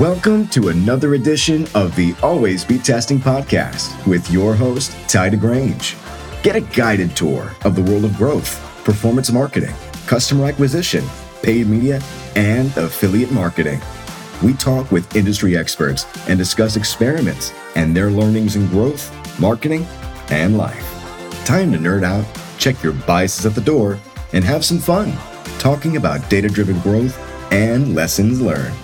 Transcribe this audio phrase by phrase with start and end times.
[0.00, 5.94] Welcome to another edition of the Always Be Testing podcast with your host, Tye DeGrange.
[6.42, 9.74] Get a guided tour of the world of growth, performance marketing,
[10.06, 11.04] customer acquisition,
[11.42, 12.00] paid media,
[12.34, 13.78] and affiliate marketing.
[14.42, 19.86] We talk with industry experts and discuss experiments and their learnings in growth, marketing,
[20.30, 20.88] and life.
[21.44, 22.24] Time to nerd out,
[22.56, 23.98] check your biases at the door,
[24.32, 25.12] and have some fun
[25.58, 27.18] talking about data driven growth
[27.52, 28.74] and lessons learned.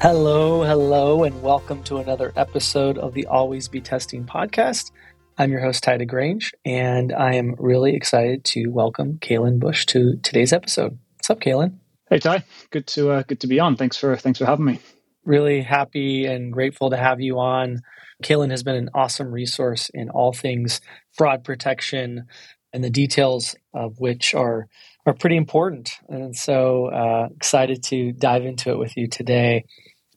[0.00, 4.92] Hello, hello, and welcome to another episode of the Always Be Testing podcast.
[5.38, 10.18] I'm your host, Tye DeGrange, and I am really excited to welcome Kalen Bushe to
[10.18, 10.98] today's episode.
[11.16, 11.78] What's up, Kalen?
[12.10, 13.76] Hey Tye, good to uh, good to be on.
[13.76, 14.80] Thanks for thanks for having me.
[15.24, 17.80] Really happy and grateful to have you on.
[18.22, 20.82] Kalen has been an awesome resource in all things
[21.16, 22.26] fraud protection,
[22.74, 24.68] and the details of which are
[25.06, 25.92] are pretty important.
[26.08, 29.64] And so uh, excited to dive into it with you today.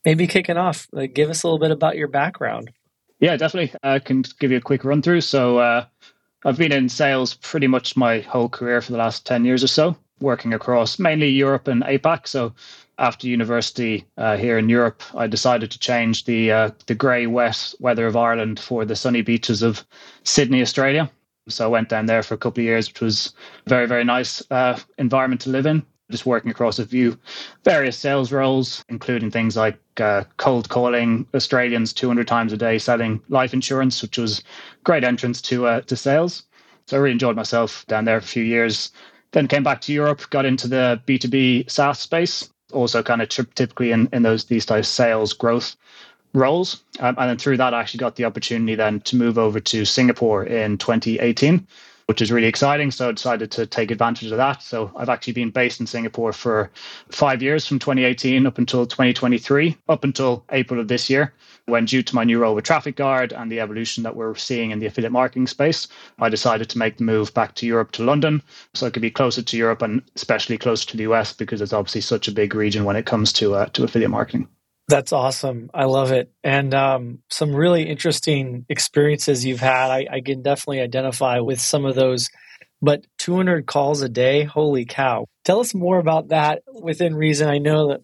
[0.06, 2.72] Maybe kicking off, like, give us a little bit about your background.
[3.20, 3.78] Yeah, definitely.
[3.84, 5.22] I can give you a quick run through.
[5.22, 5.86] So uh,
[6.46, 9.68] I've been in sales pretty much my whole career for the last 10 years or
[9.68, 12.28] so, working across mainly Europe and APAC.
[12.28, 12.54] So
[12.98, 17.74] after university uh, here in Europe, I decided to change the uh, the grey, wet
[17.80, 19.86] weather of Ireland for the sunny beaches of
[20.24, 21.10] Sydney, Australia.
[21.48, 23.34] So I went down there for a couple of years, which was
[23.66, 25.84] very, very nice uh, environment to live in.
[26.12, 27.18] Just working across a few
[27.64, 33.22] various sales roles, including things like uh, cold calling Australians 200 times a day, selling
[33.30, 34.44] life insurance, which was
[34.84, 36.44] great entrance to uh, to sales.
[36.88, 38.92] So I really enjoyed myself down there for a few years.
[39.32, 43.92] Then came back to Europe, got into the B2B SaaS space, also kind of typically
[43.92, 45.76] in, in those these types of sales growth
[46.34, 46.84] roles.
[47.00, 49.86] Um, and then through that, I actually got the opportunity then to move over to
[49.86, 51.68] Singapore in 2018,
[52.10, 52.90] which is really exciting.
[52.90, 54.64] So I decided to take advantage of that.
[54.64, 56.72] So I've actually been based in Singapore for
[57.12, 61.36] five years from 2018 up until 2023, up until April of this year.
[61.68, 64.80] When due to my new role with TrafficGuard and the evolution that we're seeing in
[64.80, 68.42] the affiliate marketing space, I decided to make the move back to Europe to London
[68.74, 71.74] so I could be closer to Europe and especially closer to the US because it's
[71.74, 74.48] obviously such a big region when it comes to uh, to affiliate marketing.
[74.90, 75.70] That's awesome.
[75.72, 76.32] I love it.
[76.44, 79.92] And um, some really interesting experiences you've had.
[79.92, 82.30] I, I, can definitely identify with some of those.
[82.82, 85.28] But 200 calls a day, holy cow.
[85.46, 87.48] Tell us more about that within reason.
[87.48, 88.02] I know that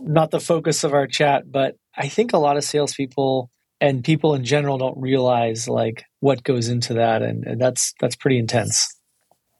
[0.00, 4.34] not the focus of our chat, but I think a lot of salespeople and people
[4.34, 7.20] in general don't realize like what goes into that.
[7.20, 8.88] And, and that's that's pretty intense.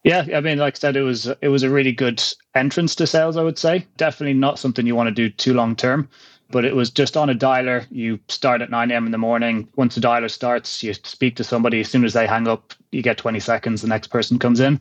[0.02, 2.22] Yeah, I mean, like I said, it was it was a really good
[2.54, 3.36] entrance to sales.
[3.36, 6.08] I would say definitely not something you want to do too long term
[6.54, 7.84] but it was just on a dialer.
[7.90, 9.06] You start at 9 a.m.
[9.06, 9.68] in the morning.
[9.74, 11.80] Once the dialer starts, you speak to somebody.
[11.80, 13.82] As soon as they hang up, you get 20 seconds.
[13.82, 14.80] The next person comes in.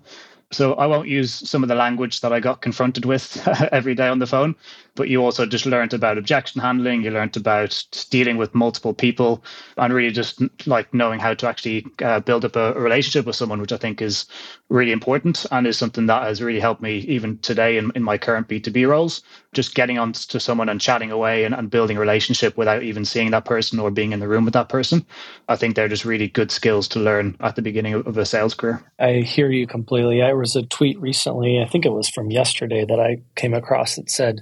[0.54, 4.08] So I won't use some of the language that I got confronted with every day
[4.08, 4.56] on the phone,
[4.96, 7.04] but you also just learned about objection handling.
[7.04, 9.44] You learned about dealing with multiple people
[9.78, 13.36] and really just like knowing how to actually uh, build up a, a, relationship with
[13.36, 14.26] someone, which I think is
[14.70, 18.18] really important and is something that has really helped me even today in, in my
[18.18, 19.24] current B2B roles.
[19.54, 23.06] Just getting on to someone and chatting away and, and building a relationship without even
[23.06, 25.06] seeing that person or being in the room with that person.
[25.48, 28.26] I think they're just really good skills to learn at the beginning of, of a
[28.26, 28.84] sales career.
[29.00, 30.22] I hear you completely.
[30.22, 33.96] I was a tweet recently, I think it was from yesterday, that I came across
[33.96, 34.42] that said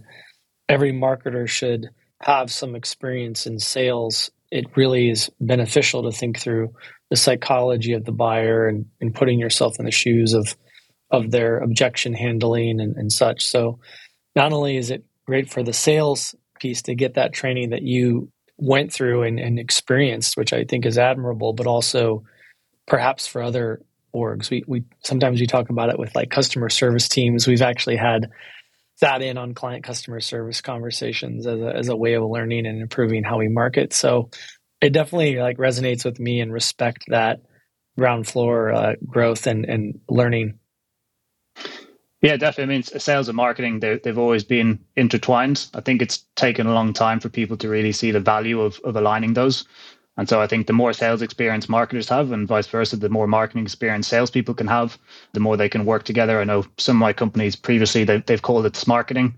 [0.68, 1.90] every marketer should
[2.24, 4.32] have some experience in sales.
[4.50, 6.74] It really is beneficial to think through
[7.12, 10.58] the psychology of the buyer and, and putting yourself in the shoes of
[11.12, 13.46] of their objection handling and, and such.
[13.46, 13.80] So
[14.36, 18.32] not only is it great for the sales piece to get that training that you
[18.58, 22.24] went through and, and experienced, which I think is admirable, but also
[22.88, 23.82] perhaps for other
[24.14, 24.50] orgs.
[24.50, 27.48] We we sometimes we talk about it with like customer service teams.
[27.48, 28.30] We've actually had
[29.02, 32.82] that in on client customer service conversations as a, as a way of learning and
[32.82, 33.94] improving how we market.
[33.94, 34.30] So
[34.80, 37.42] it definitely like resonates with me and respect that
[37.98, 40.60] ground floor uh, growth and, and learning.
[42.22, 42.76] Yeah, definitely.
[42.76, 45.68] I mean, sales and marketing, they've always been intertwined.
[45.74, 48.80] I think it's taken a long time for people to really see the value of,
[48.84, 49.66] of aligning those.
[50.18, 53.28] And so I think the more sales experience marketers have, and vice versa, the more
[53.28, 54.98] marketing experience salespeople can have,
[55.34, 56.40] the more they can work together.
[56.40, 59.34] I know some of my companies previously they, they've called it smarketing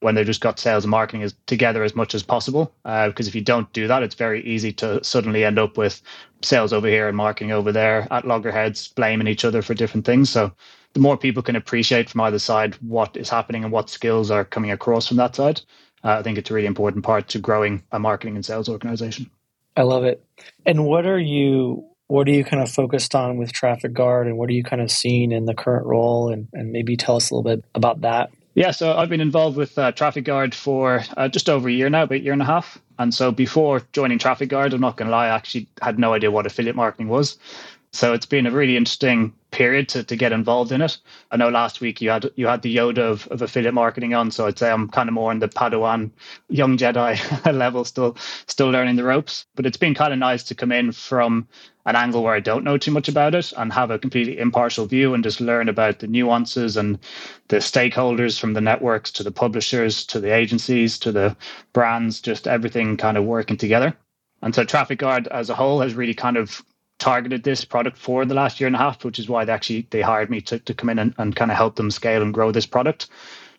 [0.00, 2.74] when they've just got sales and marketing as, together as much as possible.
[2.84, 6.02] Uh, because if you don't do that, it's very easy to suddenly end up with
[6.42, 10.30] sales over here and marketing over there at loggerheads, blaming each other for different things.
[10.30, 10.52] So
[10.94, 14.44] the more people can appreciate from either side what is happening and what skills are
[14.44, 15.60] coming across from that side,
[16.02, 19.30] uh, I think it's a really important part to growing a marketing and sales organization.
[19.76, 20.24] I love it.
[20.66, 24.50] And what are you what are you kind of focused on with TrafficGuard and what
[24.50, 27.34] are you kind of seeing in the current role and, and maybe tell us a
[27.34, 28.30] little bit about that?
[28.54, 32.04] Yeah, so I've been involved with uh, TrafficGuard for uh, just over a year now,
[32.04, 32.78] about a year and a half.
[32.98, 36.30] And so before joining TrafficGuard, I'm not going to lie, I actually had no idea
[36.30, 37.36] what affiliate marketing was.
[37.92, 40.98] So it's been a really interesting period to, to get involved in it.
[41.30, 44.32] I know last week you had you had the Yoda of, of affiliate marketing on,
[44.32, 46.10] so I'd say I'm kind of more in the Padawan
[46.48, 47.14] young Jedi
[47.52, 48.16] level, still
[48.48, 49.46] still learning the ropes.
[49.54, 51.46] But it's been kind of nice to come in from
[51.86, 54.86] an angle where I don't know too much about it and have a completely impartial
[54.86, 56.98] view and just learn about the nuances and
[57.48, 61.36] the stakeholders from the networks to the publishers to the agencies to the
[61.72, 63.96] brands, just everything kind of working together.
[64.42, 66.62] And so TrafficGuard as a whole has really kind of
[66.98, 69.86] targeted this product for the last year and a half, which is why they actually
[69.90, 72.34] they hired me to, to come in and, and kind of help them scale and
[72.34, 73.08] grow this product.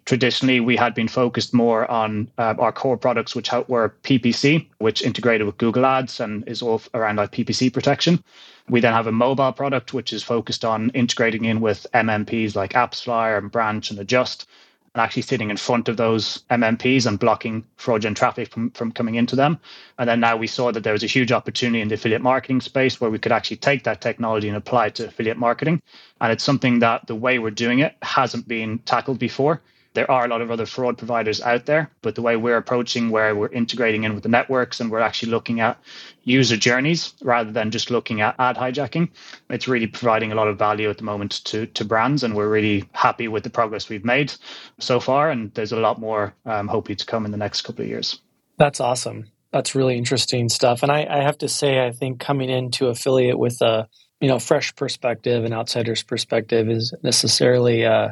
[0.06, 5.02] Traditionally, we had been focused more on uh, our core products, which were PPC, which
[5.02, 8.24] integrated with Google Ads and is all around like PPC protection.
[8.70, 12.74] We then have a mobile product, which is focused on integrating in with MMPs like
[12.74, 14.48] AppsFlyer and Branch and Adjust
[14.96, 19.16] and actually sitting in front of those MMPs and blocking fraudulent traffic from, from coming
[19.16, 19.60] into them.
[20.00, 22.62] And then now we saw that there was a huge opportunity in the affiliate marketing
[22.62, 25.82] space where we could actually take that technology and apply it to affiliate marketing.
[26.22, 29.62] And it's something that the way we're doing it hasn't been tackled before
[29.96, 33.10] there are a lot of other fraud providers out there, but the way we're approaching
[33.10, 35.80] where we're integrating in with the networks and we're actually looking at
[36.24, 39.10] user journeys rather than just looking at ad hijacking,
[39.50, 42.24] it's really providing a lot of value at the moment to, to brands.
[42.24, 44.34] And we're really happy with the progress we've made
[44.80, 45.32] so far.
[45.32, 48.20] And there's a lot more um, hoping to come in the next couple of years.
[48.58, 49.32] That's awesome.
[49.52, 50.84] That's really interesting stuff.
[50.84, 53.88] And I, I have to say, I think coming into affiliate with a
[54.20, 58.10] you know fresh perspective, an outsider's perspective, is necessarily uh,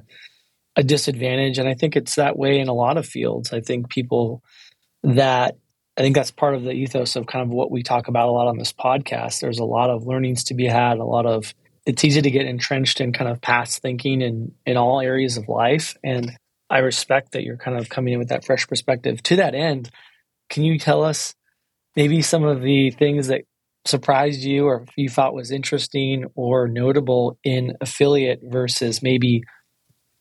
[0.75, 1.58] a disadvantage.
[1.58, 3.54] And I think it's that way in a lot of fields.
[3.54, 4.42] I think people
[5.04, 5.58] that
[5.98, 8.31] I think that's part of the ethos of kind of what we talk about a
[8.31, 9.42] lot on this podcast.
[9.42, 11.54] There's a lot of learnings to be had, a lot of
[11.86, 15.48] it's easy to get entrenched in kind of past thinking in in all areas of
[15.48, 15.96] life.
[16.04, 16.31] And
[16.70, 19.22] I respect that you're kind of coming in with that fresh perspective.
[19.24, 19.92] To that end,
[20.50, 21.36] can you tell us
[21.96, 23.42] maybe some of the things that
[23.86, 29.44] surprised you or you thought was interesting or notable in affiliate versus maybe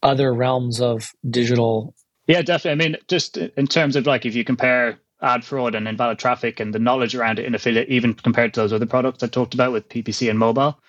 [0.03, 1.95] other realms of digital
[2.29, 2.85] yeah definitely.
[2.87, 6.61] I mean just in terms of like if you compare ad fraud and invalid traffic
[6.61, 9.55] and the knowledge around it in affiliate even compared to those other products i talked
[9.55, 10.81] about with ppc and mobile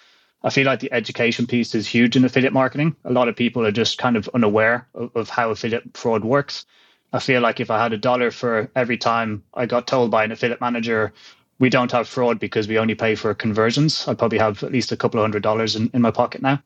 [0.44, 2.96] i feel like the education piece is huge in affiliate marketing.
[3.06, 6.66] A lot of people are just kind of unaware of, of how affiliate fraud works.
[7.14, 10.24] I feel like if i had a dollar for every time i got told by
[10.26, 11.14] an affiliate manager
[11.60, 14.92] we don't have fraud because we only pay for conversions i'd probably have at least
[14.94, 16.62] a couple of hundred dollars in, in my pocket now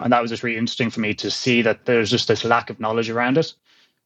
[0.00, 2.70] and that was just really interesting for me to see that there's just this lack
[2.70, 3.52] of knowledge around it.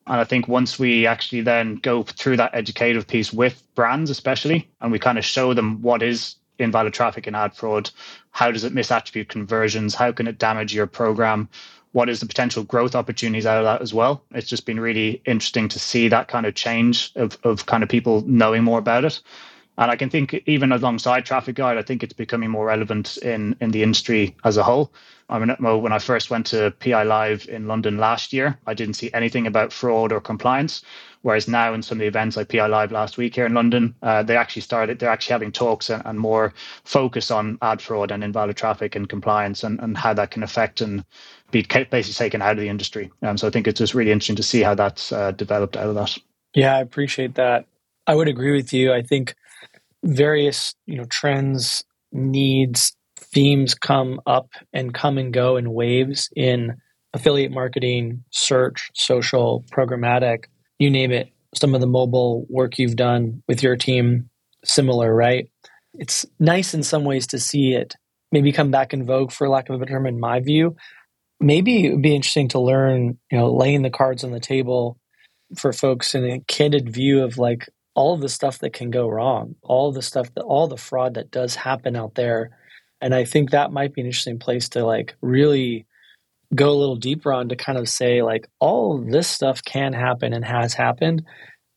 [0.07, 4.69] And I think once we actually then go through that educative piece with brands, especially,
[4.81, 7.91] and we kind of show them what is invalid traffic and ad fraud,
[8.31, 11.49] how does it misattribute conversions, how can it damage your program,
[11.93, 14.25] what is the potential growth opportunities out of that as well.
[14.33, 17.89] It's just been really interesting to see that kind of change of, of kind of
[17.89, 19.21] people knowing more about it.
[19.83, 23.73] And I can think even alongside TrafficGuard, I think it's becoming more relevant in, in
[23.73, 24.93] the industry as a whole.
[25.29, 28.95] I mean, when I first went to PI Live in London last year, I didn't
[28.95, 30.83] see anything about fraud or compliance.
[31.23, 33.93] Whereas now, in some of the events like PI Live last week here in London,
[34.03, 38.13] uh, they actually started, they're actually having talks and, and, more focus on ad fraud
[38.13, 41.05] and invalid traffic and compliance and, and how that can affect and
[41.51, 43.11] be basically taken out of the industry.
[43.23, 45.89] Um, so I think it's just really interesting to see how that's uh, developed out
[45.89, 46.17] of that.
[46.55, 47.67] Yeah, I appreciate that.
[48.07, 48.93] I would agree with you.
[48.93, 49.35] I think
[50.05, 56.77] various you know trends, needs, themes come up and come and go in waves in
[57.15, 60.45] affiliate marketing, search, social, programmatic,
[60.79, 61.29] you name it.
[61.55, 64.31] Some of the mobile work you've done with your team,
[64.65, 65.51] similar, right?
[65.95, 67.95] It's nice in some ways to see it
[68.33, 70.75] maybe come back in vogue, for lack of a better term, in my view.
[71.39, 74.99] Maybe it would be interesting to learn, you know, laying the cards on the table
[75.57, 79.55] for folks in a candid view of like all the stuff that can go wrong,
[79.63, 82.51] all the stuff that all the fraud that does happen out there.
[83.01, 85.87] And I think that might be an interesting place to like really
[86.55, 90.33] go a little deeper on to kind of say like all this stuff can happen
[90.33, 91.25] and has happened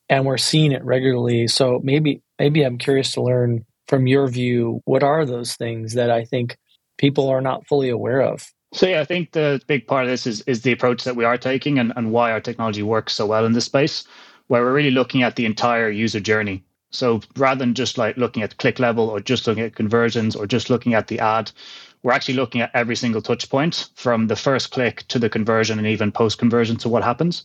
[0.09, 1.47] and we're seeing it regularly.
[1.47, 6.11] So maybe maybe I'm curious to learn from your view what are those things that
[6.11, 6.57] I think
[6.97, 8.45] people are not fully aware of.
[8.73, 11.25] So yeah, I think the big part of this is is the approach that we
[11.25, 14.05] are taking and, and why our technology works so well in this space
[14.47, 16.63] where we're really looking at the entire user journey.
[16.91, 20.47] So rather than just like looking at click level or just looking at conversions or
[20.47, 21.51] just looking at the ad,
[22.03, 25.77] we're actually looking at every single touch point from the first click to the conversion
[25.77, 27.43] and even post conversion to what happens.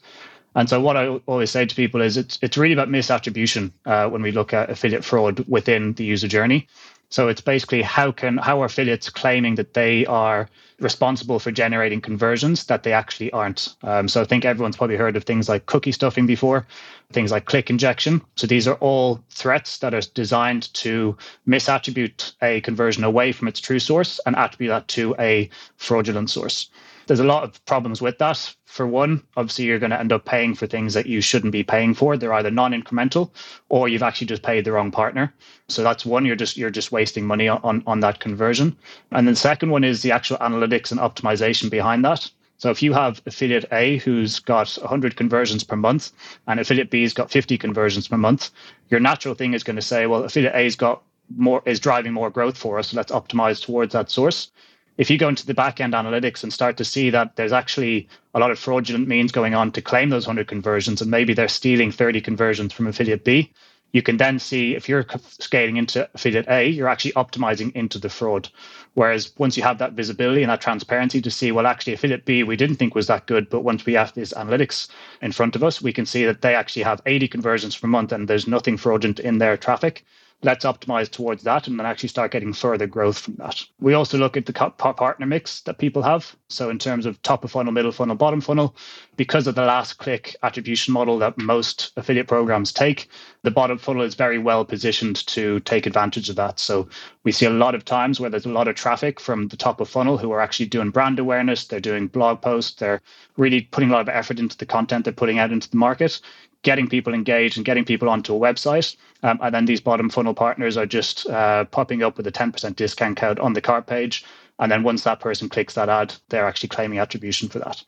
[0.55, 4.09] And so what I always say to people is it's it's really about misattribution uh,
[4.09, 6.67] when we look at affiliate fraud within the user journey.
[7.11, 10.49] So it's basically how can how are affiliates claiming that they are
[10.79, 13.75] responsible for generating conversions that they actually aren't.
[13.83, 16.67] Um, so I think everyone's probably heard of things like cookie stuffing before,
[17.13, 18.23] things like click injection.
[18.37, 23.61] So these are all threats that are designed to misattribute a conversion away from its
[23.61, 26.71] true source and attribute that to a fraudulent source
[27.07, 28.55] there's a lot of problems with that.
[28.67, 31.63] For one, obviously, you're going to end up paying for things that you shouldn't be
[31.63, 32.17] paying for.
[32.17, 33.31] They're either non-incremental,
[33.69, 35.33] or you've actually just paid the wrong partner.
[35.69, 36.25] So that's one.
[36.25, 38.77] You're just you're just wasting money on on that conversion.
[39.13, 42.31] And then the second one is the actual analytics and optimization behind that.
[42.59, 46.13] So if you have affiliate A who's got 100 conversions per month
[46.47, 48.51] and affiliate B's got 50 conversions per month,
[48.91, 51.03] your natural thing is going to say, well, affiliate A's got
[51.37, 52.89] more is driving more growth for us.
[52.89, 54.51] So let's optimize towards that source
[54.97, 58.09] if you go into the back end analytics and start to see that there's actually
[58.35, 61.49] a lot of fraudulent means going on to claim those 100 conversions and maybe they're
[61.49, 63.53] stealing 30 conversions from affiliate B,
[63.93, 68.09] you can then see if you're scaling into affiliate A, you're actually optimizing into the
[68.09, 68.49] fraud.
[68.95, 72.43] Whereas once you have that visibility and that transparency to see, well, actually, affiliate B,
[72.43, 74.89] we didn't think was that good, but once we have this analytics
[75.23, 78.13] in front of us, we can see that they actually have 80 conversions per month
[78.13, 80.05] and there's nothing fraudulent in their traffic
[80.43, 83.63] let's optimize towards that and then actually start getting further growth from that.
[83.79, 86.35] We also look at the partner mix that people have.
[86.49, 88.75] So, in terms of top of funnel, middle funnel, bottom funnel,
[89.17, 93.09] because of the last click attribution model that most affiliate programs take,
[93.43, 96.59] the bottom funnel is very well positioned to take advantage of that.
[96.59, 96.89] So,
[97.25, 99.81] we see a lot of times where there's a lot of traffic from the top
[99.81, 103.03] of funnel who are actually doing brand awareness, they're doing blog posts, they're
[103.37, 106.21] really putting a lot of effort into the content they're putting out into the market
[106.63, 108.97] getting people engaged and getting people onto a website.
[109.23, 112.77] Um, and then these bottom funnel partners are just uh, popping up with a 10%
[112.77, 114.25] discount code on the cart page.
[114.59, 117.83] And then once that person clicks that ad, they're actually claiming attribution for that.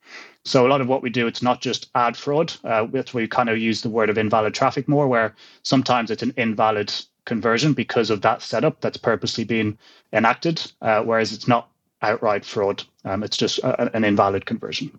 [0.47, 2.55] So a lot of what we do, it's not just ad fraud.
[2.65, 6.33] Uh, we kind of use the word of invalid traffic more, where sometimes it's an
[6.39, 6.93] invalid
[7.27, 9.79] conversion because of that setup that's purposely been
[10.15, 11.69] enacted, uh, whereas it's not
[12.01, 12.83] outright fraud.
[13.05, 14.99] Um, it's just a, an invalid conversion.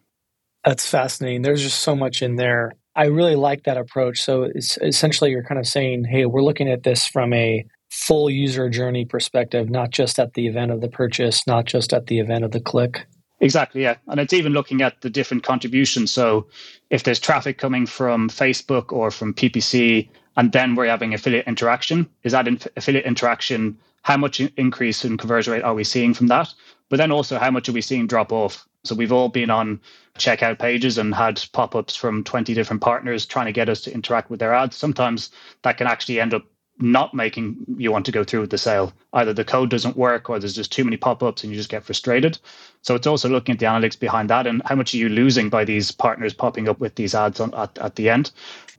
[0.63, 1.41] That's fascinating.
[1.41, 2.73] There's just so much in there.
[2.95, 4.21] I really like that approach.
[4.21, 8.29] So it's essentially you're kind of saying, hey, we're looking at this from a full
[8.29, 12.19] user journey perspective, not just at the event of the purchase, not just at the
[12.19, 13.05] event of the click.
[13.39, 13.95] Exactly, yeah.
[14.07, 16.11] And it's even looking at the different contributions.
[16.11, 16.47] So
[16.89, 20.07] if there's traffic coming from Facebook or from PPC,
[20.37, 22.47] and then we're having affiliate interaction, is that
[22.77, 23.77] affiliate interaction?
[24.03, 26.53] How much increase in conversion rate are we seeing from that?
[26.89, 28.65] But then also, how much are we seeing drop off?
[28.83, 29.79] So we've all been on
[30.17, 33.93] checkout pages and had pop ups from 20 different partners trying to get us to
[33.93, 34.75] interact with their ads.
[34.75, 36.43] Sometimes that can actually end up
[36.79, 38.91] not making you want to go through with the sale.
[39.13, 41.69] Either the code doesn't work or there's just too many pop ups and you just
[41.69, 42.37] get frustrated.
[42.81, 45.49] So it's also looking at the analytics behind that and how much are you losing
[45.49, 48.31] by these partners popping up with these ads on, at, at the end.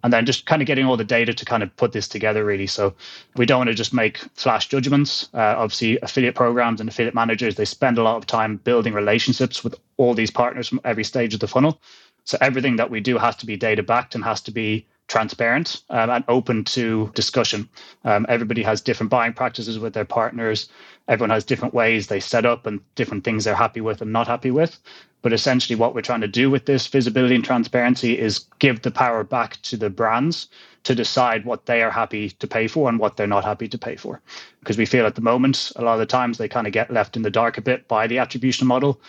[0.02, 2.44] And then just kind of getting all the data to kind of put this together,
[2.44, 2.66] really.
[2.66, 2.94] So
[3.36, 5.30] we don't want to just make flash judgments.
[5.32, 9.64] Uh, obviously, affiliate programs and affiliate managers, they spend a lot of time building relationships
[9.64, 11.80] with all these partners from every stage of the funnel.
[12.24, 15.82] So everything that we do has to be data backed and has to be transparent
[15.90, 17.68] um, and open to discussion.
[18.04, 20.68] Um, everybody has different buying practices with their partners.
[21.08, 24.26] Everyone has different ways they set up and different things they're happy with and not
[24.26, 24.78] happy with.
[25.22, 28.90] But essentially, what we're trying to do with this visibility and transparency is give the
[28.90, 30.48] power back to the brands
[30.82, 33.78] to decide what they are happy to pay for and what they're not happy to
[33.78, 34.20] pay for.
[34.60, 36.92] Because we feel at the moment, a lot of the times they kind of get
[36.92, 39.00] left in the dark a bit by the attribution model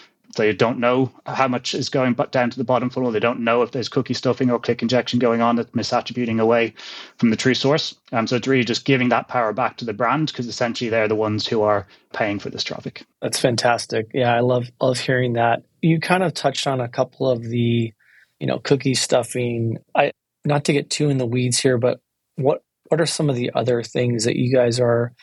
[0.43, 3.11] they don't know how much is going down to the bottom funnel.
[3.11, 6.73] They don't know if there's cookie stuffing or click injection going on that's misattributing away
[7.17, 7.95] from the true source.
[8.11, 11.07] Um, so it's really just giving that power back to the brand because essentially they're
[11.07, 13.05] the ones who are paying for this traffic.
[13.21, 14.07] That's fantastic.
[14.13, 15.63] Yeah, I love love hearing that.
[15.81, 17.93] You kind of touched on a couple of the,
[18.39, 19.77] you know, cookie stuffing.
[19.95, 20.11] I
[20.43, 21.99] not to get too in the weeds here, but
[22.35, 25.13] what what are some of the other things that you guys are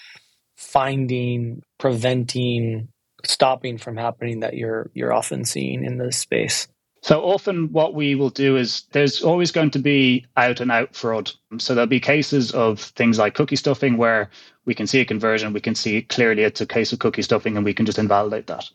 [0.56, 2.88] finding, preventing,
[3.24, 6.68] stopping from happening that you're you're often seeing in this space?
[7.02, 10.94] So often, what we will do is there's always going to be out and out
[10.94, 11.32] fraud.
[11.58, 14.30] So there'll be cases of things like cookie stuffing where
[14.66, 17.56] we can see a conversion, we can see clearly it's a case of cookie stuffing,
[17.56, 18.70] and we can just invalidate that.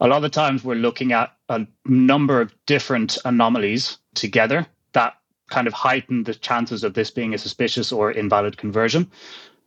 [0.00, 5.14] A lot of the times, we're looking at a number of different anomalies together that
[5.50, 9.10] kind of heighten the chances of this being a suspicious or invalid conversion.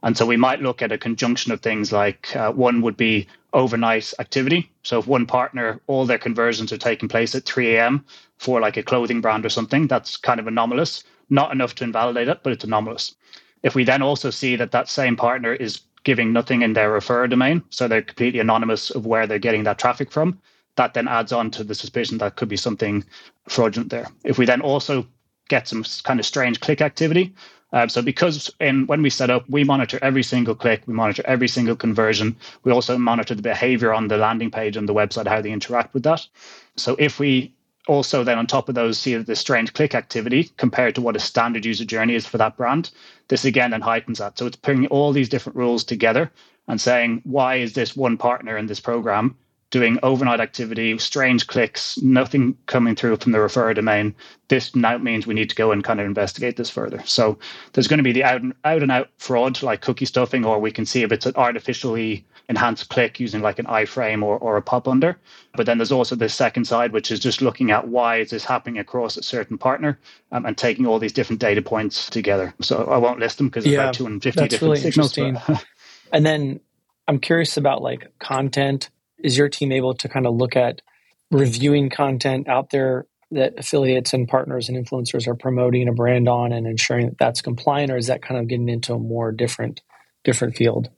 [0.03, 3.27] And so we might look at a conjunction of things like uh, one would be
[3.53, 4.71] overnight activity.
[4.83, 8.05] So if one partner, all their conversions are taking place at 3 a.m.
[8.37, 11.03] for like a clothing brand or something, that's kind of anomalous.
[11.29, 13.15] Not enough to invalidate it, but it's anomalous.
[13.63, 17.29] If we then also see that that same partner is giving nothing in their referrer
[17.29, 20.39] domain, so they're completely anonymous of where they're getting that traffic from,
[20.75, 23.03] that then adds on to the suspicion that could be something
[23.47, 24.07] fraudulent there.
[24.23, 25.05] If we then also
[25.47, 27.35] get some kind of strange click activity,
[27.73, 31.23] Uh, so because in, when we set up, we monitor every single click, we monitor
[31.25, 32.35] every single conversion.
[32.63, 35.93] We also monitor the behavior on the landing page and the website, how they interact
[35.93, 36.27] with that.
[36.75, 37.53] So if we
[37.87, 41.19] also then on top of those see the strange click activity compared to what a
[41.19, 42.91] standard user journey is for that brand,
[43.29, 44.37] this again then heightens that.
[44.37, 46.31] So it's putting all these different rules together
[46.67, 49.35] and saying, why is this one partner in this program
[49.71, 54.13] doing overnight activity, strange clicks, nothing coming through from the referrer domain.
[54.49, 57.01] This now means we need to go and kind of investigate this further.
[57.05, 57.39] So
[57.73, 60.59] there's going to be the out and out, and out fraud like cookie stuffing, or
[60.59, 64.57] we can see if it's an artificially enhanced click using like an iframe or, or
[64.57, 65.17] a pop under.
[65.55, 68.43] But then there's also the second side, which is just looking at why is this
[68.43, 69.97] happening across a certain partner
[70.33, 72.53] um, and taking all these different data points together.
[72.61, 75.17] So I won't list them because yeah, about 250 that's different really signals.
[76.13, 76.59] And then
[77.07, 78.89] I'm curious about like content
[79.23, 80.81] is your team able to kind of look at
[81.31, 86.51] reviewing content out there that affiliates and partners and influencers are promoting a brand on
[86.51, 89.81] and ensuring that that's compliant or is that kind of getting into a more different
[90.23, 90.89] different field?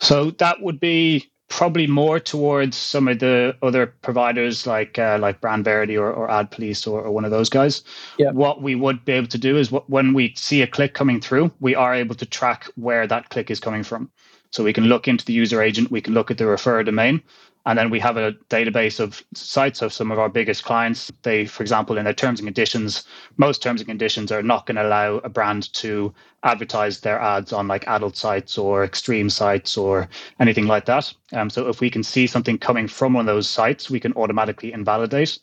[0.00, 5.40] So that would be probably more towards some of the other providers like uh, like
[5.40, 7.82] BrandVerity or, or ad police or, or, one of those guys.
[8.18, 8.32] Yeah.
[8.32, 11.20] what we would be able to do is what, when we see a click coming
[11.20, 14.10] through we are able to track where that click is coming from
[14.50, 17.22] so we can look into the user agent we can look at the refer domain
[17.68, 21.12] and then we have a database of sites of some of our biggest clients.
[21.22, 23.04] They, for example, in their terms and conditions,
[23.36, 26.14] most terms and conditions are not going to allow a brand to
[26.44, 30.08] advertise their ads on like adult sites or extreme sites or
[30.40, 31.12] anything like that.
[31.34, 34.14] Um, so if we can see something coming from one of those sites, we can
[34.14, 35.38] automatically invalidate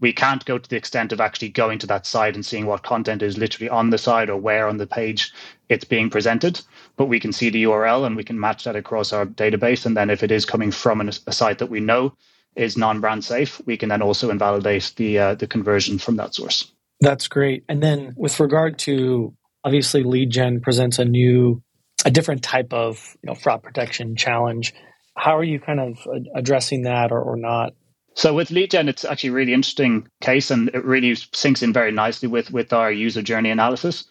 [0.00, 2.82] we can't go to the extent of actually going to that site and seeing what
[2.82, 5.32] content is literally on the site or where on the page
[5.68, 6.60] it's being presented.
[6.96, 9.86] But we can see the URL and we can match that across our database.
[9.86, 12.14] And then if it is coming from an, a site that we know
[12.56, 16.70] is non-brand safe, we can then also invalidate the uh, the conversion from that source.
[17.00, 17.64] That's great.
[17.68, 21.62] And then with regard to obviously lead gen presents a new
[22.04, 24.74] a different type of you know fraud protection challenge.
[25.16, 25.98] How are you kind of
[26.34, 27.74] addressing that or, or not?
[28.14, 31.72] So with lead gen, it's actually a really interesting case and it really sinks in
[31.72, 34.04] very nicely with, with our user journey analysis.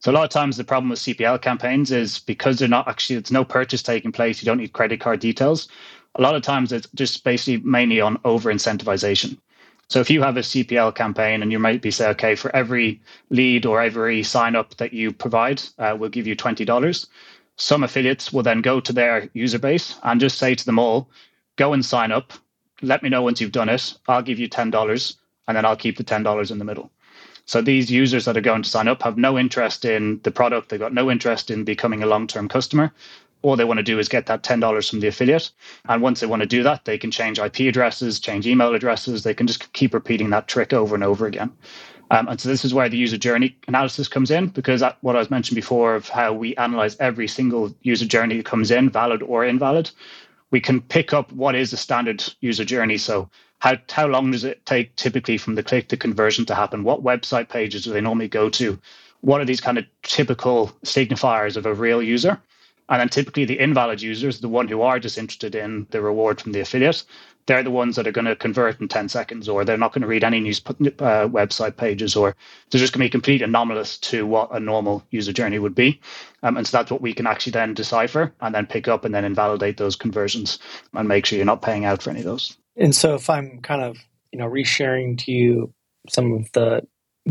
[0.00, 3.16] So a lot of times the problem with CPL campaigns is because they're not actually,
[3.16, 5.68] it's no purchase taking place, you don't need credit card details.
[6.16, 9.38] A lot of times it's just basically mainly on over incentivization.
[9.88, 13.00] So if you have a CPL campaign and you might be say, okay, for every
[13.30, 17.06] lead or every sign up that you provide, uh, we'll give you $20.
[17.56, 21.08] Some affiliates will then go to their user base and just say to them all,
[21.56, 22.32] go and sign up
[22.82, 23.94] let me know once you've done it.
[24.08, 25.16] I'll give you $10
[25.48, 26.90] and then I'll keep the $10 in the middle.
[27.50, 30.68] So these users that are going to sign up have no interest in the product.
[30.68, 32.92] They've got no interest in becoming a long term customer.
[33.42, 35.50] All they want to do is get that $10 from the affiliate.
[35.88, 39.24] And once they want to do that, they can change IP addresses, change email addresses.
[39.24, 41.50] They can just keep repeating that trick over and over again.
[42.12, 45.16] Um, and so this is where the user journey analysis comes in, because that, what
[45.16, 48.90] I was mentioned before of how we analyze every single user journey that comes in,
[48.90, 49.90] valid or invalid
[50.50, 52.98] we can pick up what is the standard user journey.
[52.98, 53.30] So
[53.60, 56.82] how how long does it take typically from the click to conversion to happen?
[56.82, 58.78] What website pages do they normally go to?
[59.20, 62.40] What are these kind of typical signifiers of a real user?
[62.88, 66.40] And then typically the invalid users, the one who are just interested in the reward
[66.40, 67.04] from the affiliate,
[67.46, 70.02] they're the ones that are going to convert in 10 seconds, or they're not going
[70.02, 72.34] to read any news uh, website pages, or
[72.70, 76.00] they're just going to be complete anomalous to what a normal user journey would be.
[76.42, 79.14] Um, and so that's what we can actually then decipher and then pick up and
[79.14, 80.58] then invalidate those conversions
[80.94, 82.56] and make sure you're not paying out for any of those.
[82.76, 83.98] And so if I'm kind of,
[84.32, 85.74] you know, resharing to you
[86.08, 86.82] some of the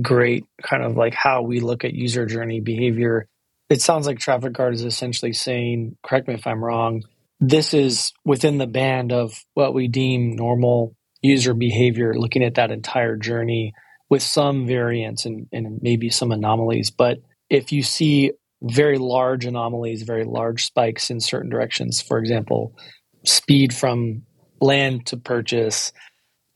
[0.02, 3.28] great kind of like how we look at user journey behavior
[3.70, 7.04] it sounds like TrafficGuard is essentially saying, correct me if I'm wrong,
[7.40, 12.72] this is within the band of what we deem normal user behavior, looking at that
[12.72, 13.74] entire journey
[14.10, 16.90] with some variance and, and maybe some anomalies.
[16.90, 22.76] But if you see very large anomalies, very large spikes in certain directions, for example,
[23.24, 24.24] speed from
[24.62, 25.92] land to purchase,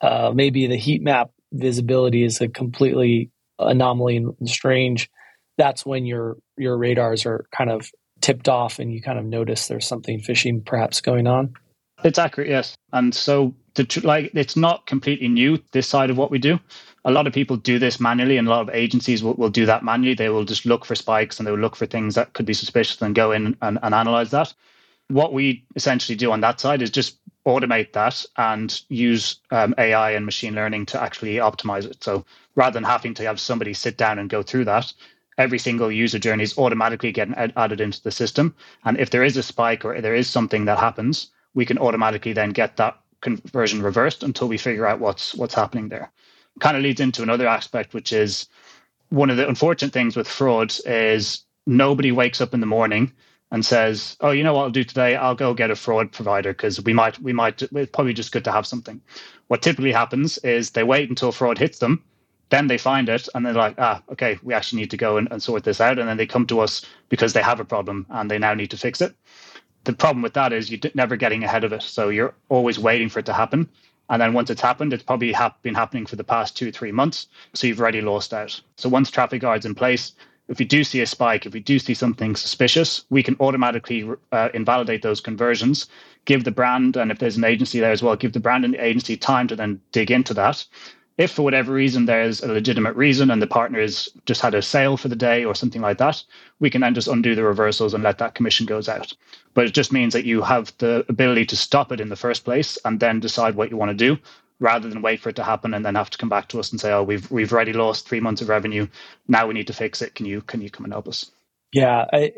[0.02, 5.10] uh, maybe the heat map visibility is a completely anomaly and strange.
[5.58, 7.90] That's when your your radars are kind of
[8.22, 11.54] tipped off and you kind of notice there's something fishing perhaps going on.
[12.04, 12.76] It's accurate yes.
[12.92, 16.60] And so to like it's not completely new this side of what we do.
[17.06, 19.66] A lot of people do this manually and a lot of agencies will, will do
[19.66, 20.16] that manually.
[20.16, 22.54] They will just look for spikes and they will look for things that could be
[22.54, 24.54] suspicious and go in and, and analyze that.
[25.10, 30.12] What we essentially do on that side is just automate that and use um, AI
[30.12, 32.04] and machine learning to actually optimize it.
[32.04, 32.26] So
[32.56, 34.94] rather than having to have somebody sit down and go through that,
[35.38, 38.56] every single user journey is automatically getting added into the system.
[38.86, 42.34] And if there is a spike or there is something that happens, we can automatically
[42.34, 46.12] then get that conversion reversed until we figure out what's what's happening there.
[46.60, 48.48] Kind of leads into another aspect, which is
[49.10, 53.12] one of the unfortunate things with fraud is nobody wakes up in the morning
[53.54, 55.16] and says, "Oh, you know what I'll do today?
[55.16, 58.44] I'll go get a fraud provider because we might, we might, it's probably just good
[58.46, 59.02] to have something."
[59.48, 62.04] What typically happens is they wait until fraud hits them,
[62.50, 65.30] then they find it, and they're like, "Ah, okay, we actually need to go and,
[65.32, 68.08] and sort this out," and then they come to us because they have a problem
[68.10, 69.16] and they now need to fix it.
[69.86, 73.10] The problem with that is you're never getting ahead of it, so you're always waiting
[73.10, 73.70] for it to happen.
[74.10, 76.92] And then once it's happened, it's probably ha- been happening for the past two, three
[76.92, 77.28] months.
[77.54, 78.60] So you've already lost out.
[78.78, 80.14] So once TrafficGuards in place,
[80.48, 84.10] if we do see a spike, if we do see something suspicious, we can automatically
[84.32, 85.88] uh, invalidate those conversions,
[86.26, 88.74] give the brand, and if there's an agency there as well, give the brand and
[88.74, 90.66] the agency time to then dig into that.
[91.18, 94.64] If for whatever reason there's a legitimate reason and the partner has just had a
[94.64, 96.24] sale for the day or something like that,
[96.60, 99.14] we can then just undo the reversals and let that commission goes out.
[99.54, 102.44] But it just means that you have the ability to stop it in the first
[102.44, 104.20] place and then decide what you want to do
[104.64, 106.72] rather than wait for it to happen and then have to come back to us
[106.72, 108.88] and say, "Oh, we've we've already lost three months of revenue.
[109.28, 110.16] Now we need to fix it.
[110.16, 111.30] Can you can you come and help us?"
[111.74, 112.32] Yeah, I,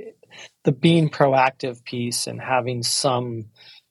[0.64, 3.46] the being proactive piece and having some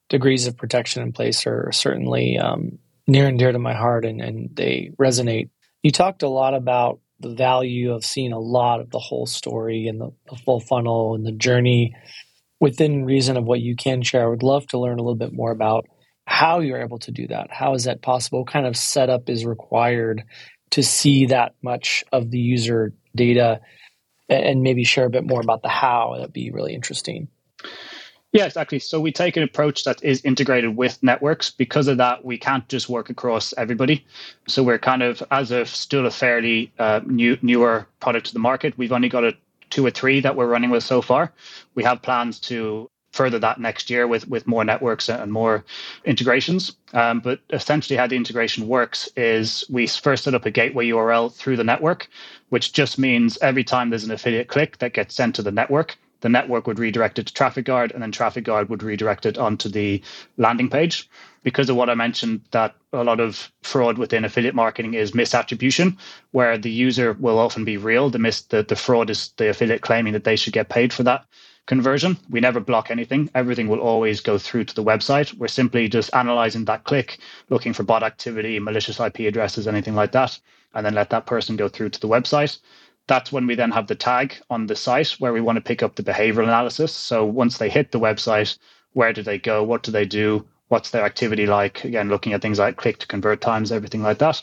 [0.09, 4.21] degrees of protection in place are certainly um, near and dear to my heart, and,
[4.21, 5.51] and they resonate.
[5.83, 9.87] You talked a lot about the value of seeing a lot of the whole story
[9.87, 11.95] and the, the full funnel and the journey
[12.59, 14.25] within reason of what you can share.
[14.25, 15.87] I would love to learn a little bit more about
[16.27, 17.51] how you're able to do that.
[17.51, 18.41] How is that possible?
[18.41, 20.25] What kind of setup is required
[20.71, 23.61] to see that much of the user data
[24.29, 26.15] and maybe share a bit more about the how?
[26.17, 27.29] That'd be really interesting.
[28.33, 28.81] Yeah, exactly.
[28.81, 31.51] So we take an approach that is integrated with networks.
[31.51, 34.05] Because of that, we can't just work across everybody.
[34.49, 38.41] So we're kind of, as a still a fairly uh, new newer product to the
[38.41, 39.35] market, we've only got a
[39.71, 41.33] two or three that we're running with so far.
[41.77, 45.65] We have plans to further that next year with with more networks and more
[46.05, 46.77] integrations.
[46.93, 51.33] Um, but essentially, how the integration works is we first set up a gateway URL
[51.33, 52.09] through the network,
[52.51, 55.97] which just means every time there's an affiliate click that gets sent to the network,
[56.21, 60.03] the network would redirect it to TrafficGuard, and then TrafficGuard would redirect it onto the
[60.37, 61.09] landing page.
[61.43, 65.99] Because of what I mentioned, that a lot of fraud within affiliate marketing is misattribution,
[66.31, 68.09] where the user will often be real.
[68.09, 71.03] The mis the, the fraud is the affiliate claiming that they should get paid for
[71.03, 71.27] that
[71.67, 72.19] conversion.
[72.29, 73.31] We never block anything.
[73.35, 75.33] Everything will always go through to the website.
[75.35, 80.13] We're simply just analyzing that click, looking for bot activity, malicious IP addresses, anything like
[80.13, 80.39] that,
[80.75, 82.59] and then let that person go through to the website.
[83.07, 85.83] That's when we then have the tag on the site where we want to pick
[85.83, 86.93] up the behavioral analysis.
[86.93, 88.59] So once they hit the website,
[88.93, 89.63] where do they go?
[89.63, 90.47] What do they do?
[90.69, 91.85] What's their activity like?
[91.85, 94.43] Again, looking at things like click to convert times, everything like that.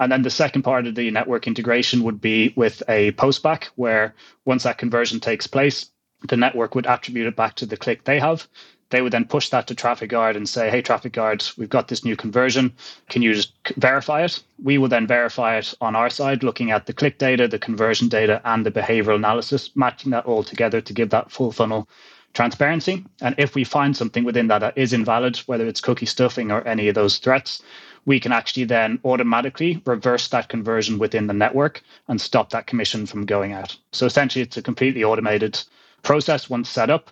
[0.00, 4.14] And then the second part of the network integration would be with a postback, where
[4.44, 5.90] once that conversion takes place,
[6.26, 8.46] the network would attribute it back to the click they have.
[8.90, 12.16] They would then push that to TrafficGuard and say, hey, TrafficGuard, we've got this new
[12.16, 12.72] conversion.
[13.10, 14.42] Can you just verify it?
[14.62, 18.08] We will then verify it on our side, looking at the click data, the conversion
[18.08, 21.86] data, and the behavioral analysis, matching that all together to give that full funnel
[22.32, 23.04] transparency.
[23.20, 26.66] And if we find something within that that is invalid, whether it's cookie stuffing or
[26.66, 27.62] any of those threats,
[28.06, 33.04] we can actually then automatically reverse that conversion within the network and stop that commission
[33.04, 33.76] from going out.
[33.92, 35.62] So essentially, it's a completely automated
[36.02, 37.10] process once set up.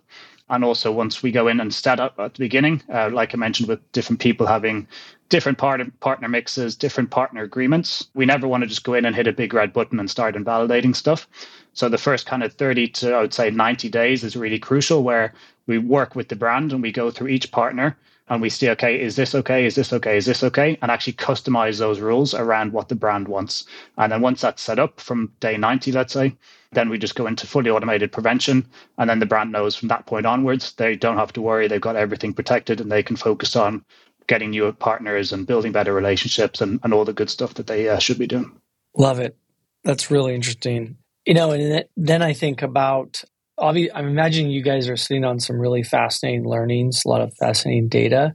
[0.48, 3.36] And also, once we go in and set up at the beginning, uh, like I
[3.36, 4.86] mentioned, with different people having
[5.28, 9.16] different part partner mixes, different partner agreements, we never want to just go in and
[9.16, 11.26] hit a big red button and start invalidating stuff.
[11.72, 15.02] So the first kind of 30 to, I would say, 90 days is really crucial
[15.02, 15.34] where
[15.66, 17.96] we work with the brand and we go through each partner
[18.28, 19.66] and we see, okay, is this okay?
[19.66, 20.16] Is this okay?
[20.16, 20.78] Is this okay?
[20.82, 23.64] And actually customize those rules around what the brand wants.
[23.98, 26.36] And then once that's set up from day 90, let's say,
[26.76, 28.64] then we just go into fully automated prevention.
[28.98, 31.66] And then the brand knows from that point onwards, they don't have to worry.
[31.66, 33.84] They've got everything protected and they can focus on
[34.28, 37.88] getting new partners and building better relationships and, and all the good stuff that they
[37.88, 38.52] uh, should be doing.
[38.96, 39.36] Love it.
[39.84, 40.98] That's really interesting.
[41.24, 43.24] You know, and then I think about
[43.58, 47.88] I'm imagining you guys are sitting on some really fascinating learnings, a lot of fascinating
[47.88, 48.34] data.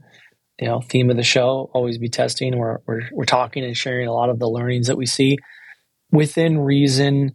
[0.60, 2.58] You know, theme of the show, always be testing.
[2.58, 5.38] We're, we're, we're talking and sharing a lot of the learnings that we see
[6.10, 7.34] within reason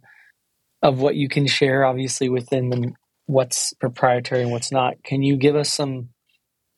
[0.82, 2.92] of what you can share, obviously within the,
[3.26, 5.02] what's proprietary and what's not.
[5.02, 6.10] Can you give us some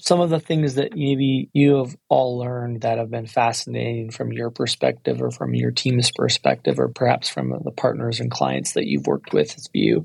[0.02, 4.32] some of the things that maybe you have all learned that have been fascinating from
[4.32, 8.86] your perspective or from your team's perspective or perhaps from the partners and clients that
[8.86, 10.02] you've worked with as you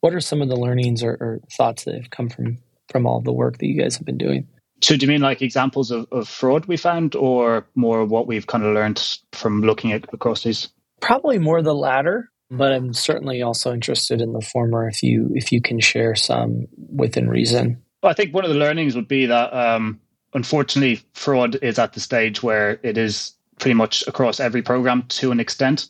[0.00, 3.20] what are some of the learnings or, or, thoughts that have come from from all
[3.20, 4.48] the work that you guys have been doing?
[4.82, 8.46] So do you mean like examples of, of fraud we found or more what we've
[8.46, 10.68] kind of learned from looking at across these?
[11.00, 15.52] Probably more the latter but I'm certainly also interested in the former if you if
[15.52, 17.80] you can share some within reason.
[18.02, 20.00] Well, I think one of the learnings would be that um,
[20.34, 25.30] unfortunately fraud is at the stage where it is pretty much across every program to
[25.30, 25.88] an extent.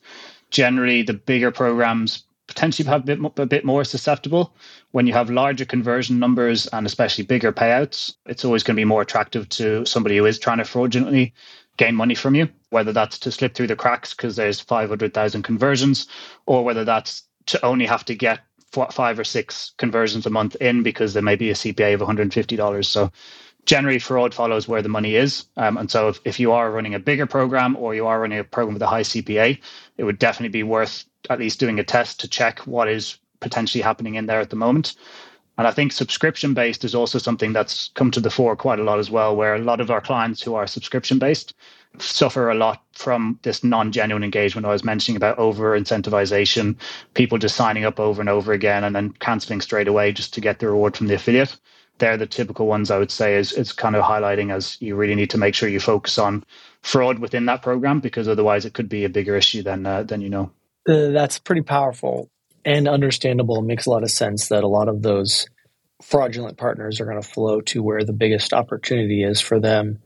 [0.50, 4.52] Generally, the bigger programs potentially have a bit, a bit more susceptible.
[4.90, 8.84] When you have larger conversion numbers and especially bigger payouts, it's always going to be
[8.84, 11.32] more attractive to somebody who is trying to fraudulently
[11.76, 16.06] gain money from you, whether that's to slip through the cracks because there's 500,000 conversions,
[16.46, 18.40] or whether that's to only have to get
[18.92, 22.84] five or six conversions a month in because there may be a CPA of $150.
[22.84, 23.10] So
[23.66, 25.44] generally fraud follows where the money is.
[25.56, 28.38] Um, and so if, if you are running a bigger program or you are running
[28.38, 29.58] a program with a high CPA,
[29.96, 33.82] it would definitely be worth at least doing a test to check what is potentially
[33.82, 34.94] happening in there at the moment.
[35.58, 38.84] And I think subscription based is also something that's come to the fore quite a
[38.84, 41.54] lot as well, where a lot of our clients who are subscription based
[41.98, 46.76] suffer a lot from this non genuine engagement I was mentioning about over incentivization,
[47.14, 50.40] people just signing up over and over again and then canceling straight away just to
[50.40, 51.56] get the reward from the affiliate
[52.00, 55.14] they're the typical ones I would say is is kind of highlighting as you really
[55.14, 56.44] need to make sure you focus on
[56.82, 60.20] fraud within that program because otherwise it could be a bigger issue than uh, than
[60.20, 60.50] you know.
[60.88, 62.28] Uh, that's pretty powerful
[62.64, 63.58] and understandable.
[63.58, 65.46] It makes a lot of sense that a lot of those
[66.02, 69.98] fraudulent partners are going to flow to where the biggest opportunity is for them.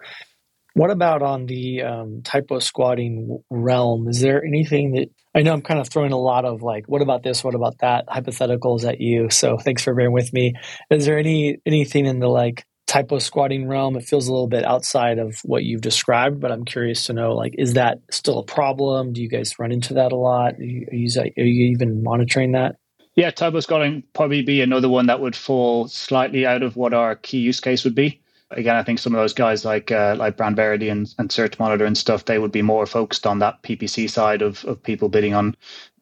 [0.74, 4.08] What about on the um, typo squatting realm?
[4.08, 7.00] Is there anything that I know I'm kind of throwing a lot of like, what
[7.00, 7.42] about this?
[7.42, 8.06] What about that?
[8.08, 9.30] Hypotheticals at you.
[9.30, 10.54] So thanks for bearing with me.
[10.90, 13.96] Is there any anything in the like typo squatting realm?
[13.96, 17.34] It feels a little bit outside of what you've described, but I'm curious to know
[17.34, 19.12] like, is that still a problem?
[19.12, 20.54] Do you guys run into that a lot?
[20.54, 22.76] Are you, are you, are you even monitoring that?
[23.14, 27.14] Yeah, typo squatting probably be another one that would fall slightly out of what our
[27.14, 30.36] key use case would be again, I think some of those guys like uh, like
[30.36, 34.10] BrandVerity and, and Search Monitor and stuff, they would be more focused on that PPC
[34.10, 35.56] side of, of people bidding on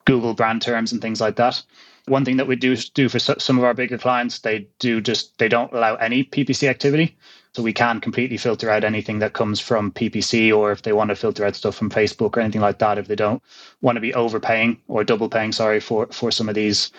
[0.05, 1.63] Google brand terms and things like that.
[2.07, 5.39] One thing that we do do for some of our bigger clients, they do just
[5.39, 7.17] they don't allow any PPC activity.
[7.55, 11.11] So we can completely filter out anything that comes from PPC or if they want
[11.11, 13.43] to filter out stuff from Facebook or anything like that, if they don't
[13.83, 16.91] want to be overpaying or double paying, sorry, for, for some of these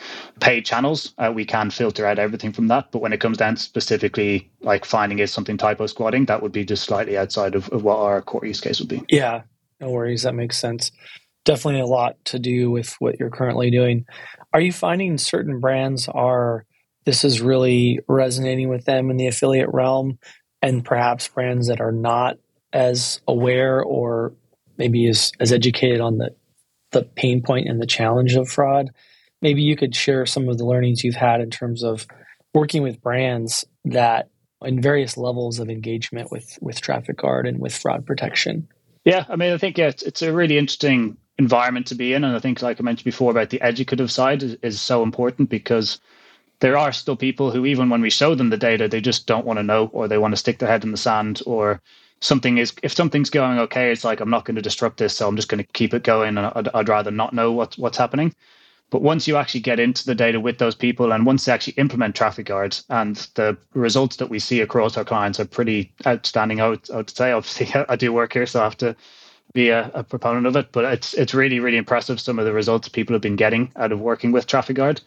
[0.42, 2.92] paid channels, uh, we can filter out everything from that.
[2.92, 6.66] But when it comes down specifically like finding is something typo squatting, that would be
[6.66, 9.02] just slightly outside of, of what our core use case would be.
[9.10, 9.42] Yeah,
[9.80, 10.22] no worries.
[10.22, 10.92] That makes sense.
[11.46, 14.06] Definitely a lot to do with what you're currently doing.
[14.54, 16.68] Are you finding certain brands are
[17.06, 20.20] this is really resonating with them in the affiliate realm
[20.64, 22.40] and perhaps brands that are not
[22.72, 24.34] as aware or
[24.78, 26.34] maybe as, as educated on the,
[26.92, 28.90] the pain point and the challenge of fraud.
[29.42, 32.08] Maybe you could share some of the learnings you've had in terms of
[32.54, 34.30] working with brands that
[34.62, 38.70] in various levels of engagement with with TrafficGuard and with fraud protection.
[39.04, 42.24] Yeah, I mean, I think yeah, it's, it's a really interesting environment to be in,
[42.24, 45.50] and I think, like I mentioned before, about the educative side is, is so important
[45.50, 46.00] because
[46.64, 49.46] there are still people who, even when we show them the data, they just don't
[49.46, 51.82] want to know or they want to stick their head in the sand or
[52.22, 55.28] something is if something's going okay it's like i'm not going to disrupt this so
[55.28, 57.98] i'm just going to keep it going and I'd, I'd, rather not know what's what's
[57.98, 58.34] happening.
[58.92, 61.74] But once you actually get into the data with those people and once they actually
[61.74, 66.70] implement TrafficGuards and the results that we see across our clients are pretty outstanding i
[66.70, 67.34] would, I would say.
[67.34, 68.96] Obviously i do work here so i have to
[69.52, 72.54] be a, a, proponent of it but it's it's really really impressive some of the
[72.54, 75.02] results people have been getting out of working with TrafficGuard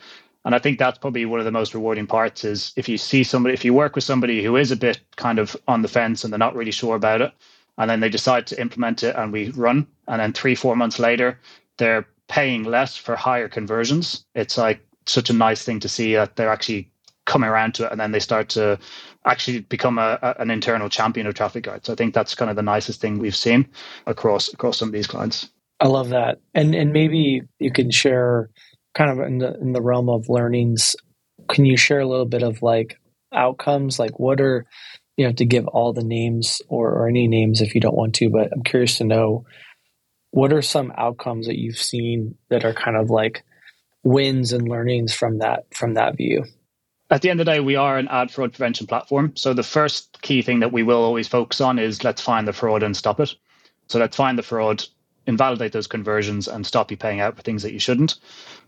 [0.47, 3.25] and I think that's probably one of the most rewarding parts is if you see
[3.25, 6.23] somebody, if you work with somebody who is a bit kind of on the fence
[6.23, 7.33] and they're not really sure about it,
[7.79, 11.01] and then they decide to implement it and we run, and then three, four months
[11.01, 11.41] later,
[11.79, 14.25] they're paying less for higher conversions.
[14.37, 16.89] It's like such a nice thing to see that they're actually
[17.25, 18.79] coming around to it and then they start to
[19.25, 21.87] actually become a, a, an internal champion of TrafficGuards.
[21.87, 23.69] So I think that's kind of the nicest thing we've seen
[24.07, 25.51] across across some of these clients.
[25.81, 26.39] I love that.
[26.55, 28.49] And and maybe you can share
[28.97, 30.97] kind of in the in the realm of learnings,
[31.49, 32.99] can you share a little bit of like
[33.33, 33.99] outcomes?
[33.99, 34.65] Like what are
[35.17, 38.15] you know to give all the names or, or any names if you don't want
[38.17, 39.45] to, but I'm curious to know
[40.31, 43.45] what are some outcomes that you've seen that are kind of like
[44.03, 46.45] wins and learnings from that from that view?
[47.09, 49.33] At the end of the day, we are an ad fraud prevention platform.
[49.37, 52.53] So the first key thing that we will always focus on is let's find the
[52.53, 53.33] fraud and stop it.
[53.87, 54.83] So let's find the fraud,
[55.27, 58.17] invalidate those conversions, and stop you paying out for things that you shouldn't.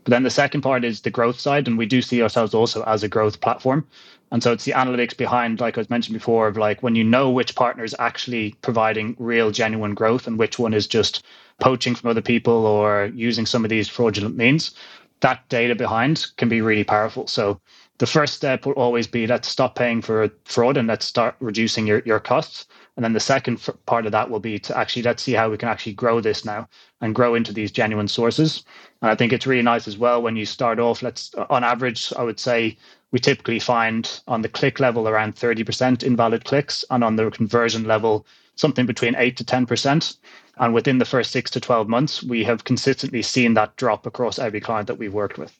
[0.03, 2.83] But then the second part is the growth side, and we do see ourselves also
[2.83, 3.85] as a growth platform.
[4.31, 7.03] And so it's the analytics behind, like I was mentioned before, of like when you
[7.03, 11.25] know which partner is actually providing real, genuine growth and which one is just
[11.59, 14.71] poaching from other people or using some of these fraudulent means,
[15.21, 17.27] that data behind can be really powerful.
[17.27, 17.59] So
[17.99, 21.85] the first step will always be let's stop paying for fraud and let's start reducing
[21.85, 22.65] your, your costs.
[22.95, 25.57] And then the second part of that will be to actually let's see how we
[25.57, 26.67] can actually grow this now
[27.01, 28.63] and grow into these genuine sources.
[29.01, 31.01] And I think it's really nice as well when you start off.
[31.01, 32.77] Let's on average, I would say
[33.11, 37.83] we typically find on the click level around 30% invalid clicks, and on the conversion
[37.83, 40.17] level, something between 8 to 10%.
[40.57, 44.39] And within the first six to 12 months, we have consistently seen that drop across
[44.39, 45.57] every client that we've worked with.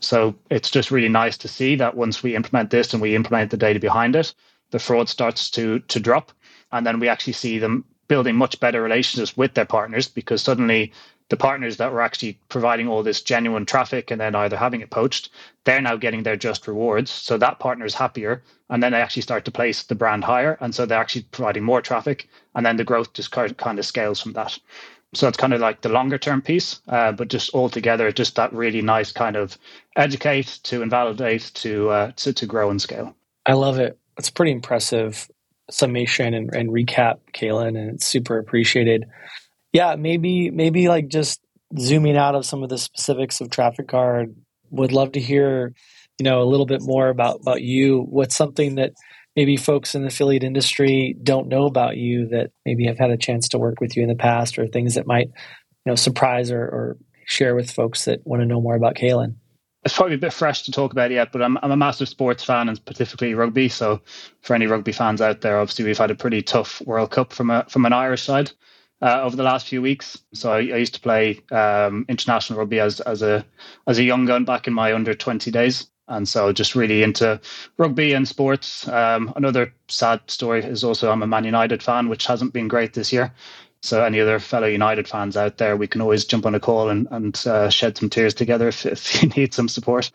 [0.00, 3.50] So it's just really nice to see that once we implement this and we implement
[3.50, 4.34] the data behind it,
[4.70, 6.32] the fraud starts to to drop.
[6.72, 10.92] And then we actually see them building much better relationships with their partners because suddenly
[11.28, 14.90] the partners that were actually providing all this genuine traffic and then either having it
[14.90, 15.28] poached,
[15.64, 17.10] they're now getting their just rewards.
[17.10, 18.42] So that partner is happier.
[18.70, 20.56] And then they actually start to place the brand higher.
[20.60, 22.28] And so they're actually providing more traffic.
[22.54, 24.58] And then the growth just kind of scales from that.
[25.14, 28.52] So it's kind of like the longer term piece, uh, but just altogether, just that
[28.52, 29.56] really nice kind of
[29.96, 33.16] educate to invalidate to, uh, to, to grow and scale.
[33.46, 33.98] I love it.
[34.18, 35.28] It's pretty impressive
[35.70, 39.06] summation and, and recap, Kalen, and it's super appreciated
[39.72, 41.40] yeah, maybe maybe like just
[41.78, 44.34] zooming out of some of the specifics of TrafficGuard.
[44.70, 45.74] Would love to hear,
[46.18, 48.02] you know, a little bit more about about you.
[48.08, 48.92] What's something that
[49.38, 53.16] maybe folks in the affiliate industry don't know about you that maybe have had a
[53.16, 56.50] chance to work with you in the past, or things that might, you know, surprise
[56.50, 59.36] or, or share with folks that want to know more about Kalen?
[59.84, 62.42] It's probably a bit fresh to talk about yet, but I'm, I'm a massive sports
[62.42, 63.68] fan and specifically rugby.
[63.68, 64.00] So,
[64.42, 67.50] for any rugby fans out there, obviously we've had a pretty tough World Cup from
[67.50, 68.50] a from an Irish side
[69.02, 70.18] uh, over the last few weeks.
[70.34, 73.46] So I, I used to play um, international rugby as as a
[73.86, 77.40] as a young gun back in my under twenty days, and so just really into
[77.76, 78.88] rugby and sports.
[78.88, 82.94] Um, another sad story is also I'm a Man United fan, which hasn't been great
[82.94, 83.32] this year.
[83.80, 86.88] So any other fellow United fans out there, we can always jump on a call
[86.88, 90.10] and and uh, shed some tears together if, if you need some support.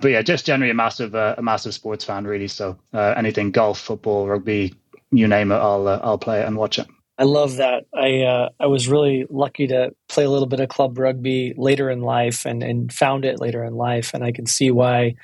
[0.00, 2.48] But yeah, just generally a massive uh, a massive sports fan, really.
[2.48, 4.74] So uh, anything golf, football, rugby,
[5.10, 6.86] you name it, I'll uh, I'll play it and watch it.
[7.18, 7.84] I love that.
[7.94, 11.90] I uh, I was really lucky to play a little bit of club rugby later
[11.90, 15.14] in life and, and found it later in life, and I can see why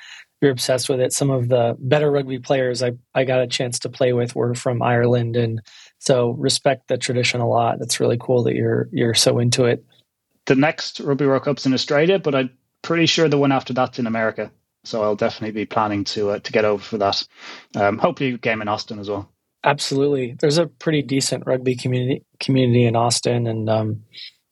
[0.41, 1.13] you're obsessed with it.
[1.13, 4.53] Some of the better rugby players I, I got a chance to play with were
[4.55, 5.61] from Ireland, and
[5.97, 7.79] so respect the tradition a lot.
[7.79, 9.83] That's really cool that you're you're so into it.
[10.45, 13.99] The next Rugby World Cup's in Australia, but I'm pretty sure the one after that's
[13.99, 14.51] in America.
[14.85, 17.27] So I'll definitely be planning to uh, to get over for that.
[17.75, 19.29] Um, hopefully, game in Austin as well.
[19.63, 20.35] Absolutely.
[20.39, 23.47] There's a pretty decent rugby community community in Austin.
[23.47, 24.03] And um,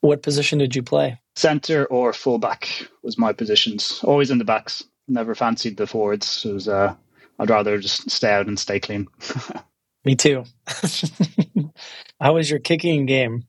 [0.02, 1.20] what position did you play?
[1.36, 2.68] Center or fullback
[3.04, 4.02] was my positions.
[4.04, 4.84] Always in the backs.
[5.08, 6.46] Never fancied the forwards.
[6.46, 6.94] It was, uh,
[7.40, 9.08] I'd rather just stay out and stay clean.
[10.06, 10.44] Me too.
[12.22, 13.44] How was your kicking game?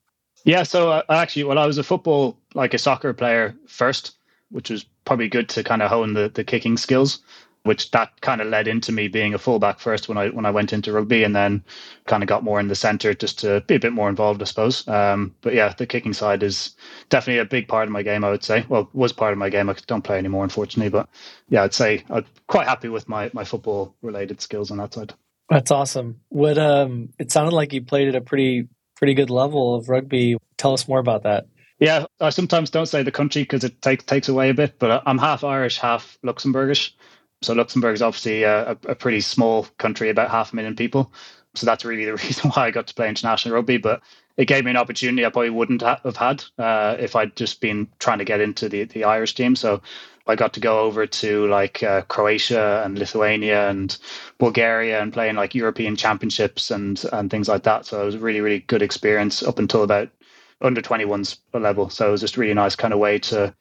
[0.45, 4.17] Yeah, so uh, actually, well, I was a football, like a soccer player first,
[4.51, 7.19] which was probably good to kind of hone the, the kicking skills
[7.63, 10.51] which that kind of led into me being a fullback first when I when I
[10.51, 11.63] went into rugby, and then
[12.05, 14.45] kind of got more in the centre just to be a bit more involved, I
[14.45, 14.87] suppose.
[14.87, 16.75] Um, but yeah, the kicking side is
[17.09, 18.23] definitely a big part of my game.
[18.23, 19.69] I would say, well, was part of my game.
[19.69, 21.09] I don't play anymore, unfortunately, but
[21.49, 25.13] yeah, I'd say I'm quite happy with my my football related skills on that side.
[25.49, 26.21] That's awesome.
[26.29, 30.37] What um, it sounded like you played at a pretty pretty good level of rugby.
[30.57, 31.47] Tell us more about that.
[31.79, 35.03] Yeah, I sometimes don't say the country because it takes takes away a bit, but
[35.05, 36.91] I'm half Irish, half Luxembourgish.
[37.41, 41.13] So Luxembourg is obviously a, a, pretty small country, about half a million people.
[41.55, 43.77] So that's really the reason why I got to play international rugby.
[43.77, 44.01] But
[44.37, 47.87] it gave me an opportunity I probably wouldn't have had uh, if I'd just been
[47.99, 49.55] trying to get into the, the Irish team.
[49.55, 49.81] So
[50.27, 53.97] I got to go over to like uh, Croatia and Lithuania and
[54.37, 57.85] Bulgaria and playing like European championships and and things like that.
[57.85, 60.09] So it was a really really good experience up until about
[60.61, 61.89] under 21s level.
[61.89, 63.55] So it was just a really nice kind of way to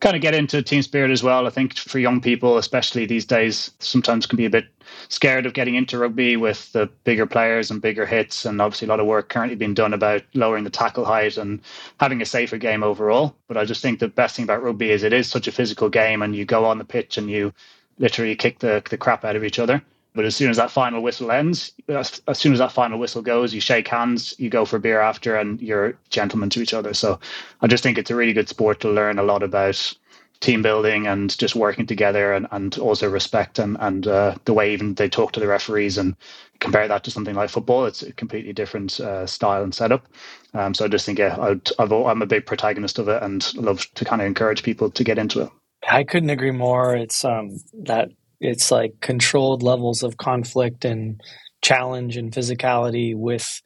[0.00, 1.46] kind of get into team spirit as well.
[1.46, 4.66] I think for young people, especially these days, sometimes can be a bit
[5.08, 8.44] scared of getting into rugby with the bigger players and bigger hits.
[8.44, 11.60] And obviously, a lot of work currently being done about lowering the tackle height and
[12.00, 13.34] having a safer game overall.
[13.48, 15.88] But I just think the best thing about rugby is it is such a physical
[15.88, 17.52] game, and you go on the pitch and you
[17.98, 19.82] literally kick the, the crap out of each other.
[20.18, 23.22] But as soon as that final whistle ends, as, as, soon as that final whistle
[23.22, 26.92] goes, you shake hands, you go for beer after, and you're gentlemen to each other.
[26.92, 27.20] So
[27.62, 29.94] I just think it's a really good sport to learn a lot about
[30.40, 34.72] team building and just working together and, and also respect and, and uh, the way
[34.72, 36.16] even they talk to the referees and
[36.58, 37.86] compare that to something like football.
[37.86, 40.04] It's a completely different uh, style and setup.
[40.52, 43.86] Um, so I just think, yeah, i am a big protagonist of it and love
[43.94, 45.50] to kind of encourage people to get into it.
[45.88, 46.96] I couldn't agree more.
[46.96, 51.20] It's um, that it's like controlled levels of conflict and
[51.62, 53.60] challenge and physicality with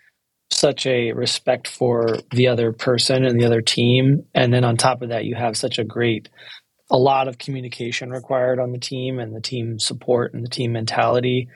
[0.51, 4.25] such a respect for the other person and the other team.
[4.35, 6.29] And then on top of that you have such a great
[6.91, 10.73] a lot of communication required on the team and the team support and the team
[10.73, 11.49] mentality.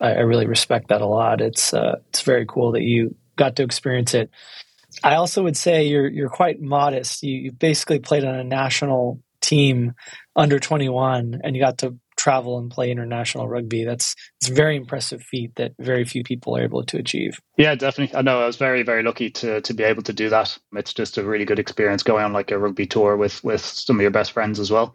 [0.00, 1.40] I, I really respect that a lot.
[1.40, 4.30] It's uh, it's very cool that you got to experience it.
[5.04, 7.22] I also would say you're you're quite modest.
[7.22, 9.94] You, you basically played on a national team
[10.36, 13.84] under 21 and you got to travel and play international rugby.
[13.84, 17.40] That's it's a very impressive feat that very few people are able to achieve.
[17.56, 18.16] Yeah, definitely.
[18.16, 20.56] I know I was very, very lucky to to be able to do that.
[20.74, 23.96] It's just a really good experience going on like a rugby tour with with some
[23.96, 24.94] of your best friends as well.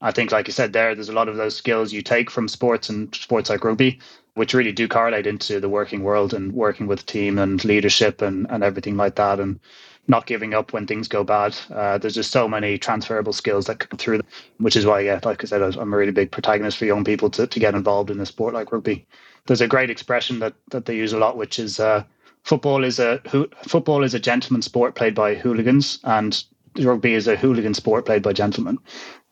[0.00, 2.48] I think, like you said there, there's a lot of those skills you take from
[2.48, 4.00] sports and sports like rugby,
[4.34, 8.46] which really do correlate into the working world and working with team and leadership and,
[8.50, 9.40] and everything like that.
[9.40, 9.60] And
[10.06, 11.56] not giving up when things go bad.
[11.72, 14.20] Uh, there's just so many transferable skills that come through,
[14.58, 17.30] which is why, yeah, like I said, I'm a really big protagonist for young people
[17.30, 19.06] to, to get involved in a sport like rugby.
[19.46, 22.04] There's a great expression that, that they use a lot, which is uh,
[22.42, 23.20] football is a
[23.66, 26.44] football is a gentleman's sport played by hooligans, and
[26.78, 28.78] rugby is a hooligan sport played by gentlemen.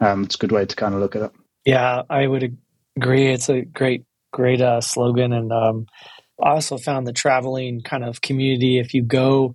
[0.01, 1.33] Um, it's a good way to kind of look at it.
[1.65, 2.57] Yeah, I would
[2.97, 3.33] agree.
[3.33, 5.87] It's a great, great uh, slogan, and um,
[6.43, 8.79] I also found the traveling kind of community.
[8.79, 9.55] If you go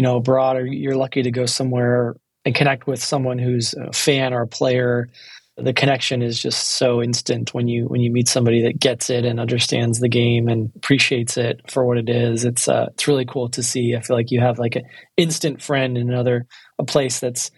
[0.00, 3.92] you know abroad or you're lucky to go somewhere and connect with someone who's a
[3.92, 5.10] fan or a player
[5.58, 9.26] the connection is just so instant when you when you meet somebody that gets it
[9.26, 12.46] and understands the game and appreciates it for what it is.
[12.46, 13.94] It's uh it's really cool to see.
[13.94, 14.84] I feel like you have like an
[15.18, 16.46] instant friend in another
[16.78, 17.50] a place that's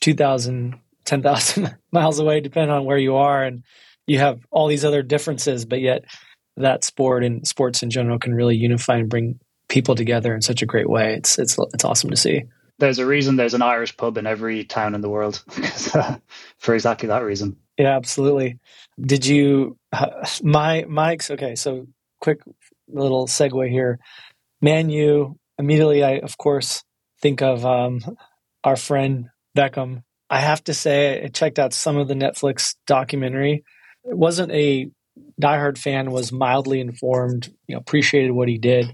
[0.00, 3.64] 2000 10,000 miles away depending on where you are and
[4.06, 6.04] you have all these other differences but yet
[6.58, 10.62] that sport and sports in general can really unify and bring people together in such
[10.62, 11.14] a great way.
[11.14, 12.44] It's it's it's awesome to see.
[12.78, 15.36] There's a reason there's an Irish pub in every town in the world
[16.58, 17.56] for exactly that reason.
[17.76, 18.58] Yeah, absolutely.
[19.00, 19.78] Did you
[20.42, 21.86] my Mike's okay, so
[22.20, 22.40] quick
[22.88, 23.98] little segue here.
[24.60, 26.82] Man U, immediately I of course
[27.20, 28.00] think of um,
[28.64, 30.02] our friend Beckham.
[30.30, 33.64] I have to say I checked out some of the Netflix documentary.
[34.04, 34.90] It wasn't a
[35.40, 38.92] diehard fan, was mildly informed, you know, appreciated what he did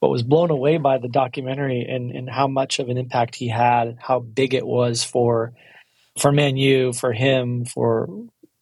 [0.00, 3.48] but was blown away by the documentary and, and how much of an impact he
[3.48, 5.52] had, how big it was for
[6.18, 8.08] for Man U, for him, for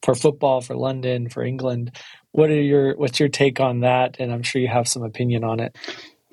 [0.03, 1.97] for football, for London, for England.
[2.33, 4.17] What are your what's your take on that?
[4.19, 5.77] And I'm sure you have some opinion on it.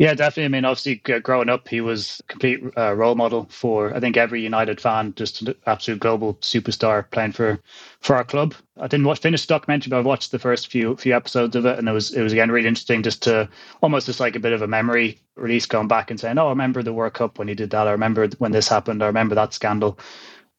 [0.02, 0.46] Yeah, definitely.
[0.46, 4.18] I mean, obviously, growing up, he was a complete uh, role model for I think
[4.18, 7.62] every United fan, just an absolute global superstar playing for
[8.02, 8.56] for our club.
[8.82, 11.66] I didn't watch finish the documentary, but I watched the first few few episodes of
[11.68, 13.50] it, and it was it was again really interesting, just to
[13.84, 16.52] almost just like a bit of a memory release, going back and saying, "Oh, I
[16.52, 17.88] remember the World Cup when he did that.
[17.88, 19.04] I remember when this happened.
[19.06, 20.00] I remember that scandal."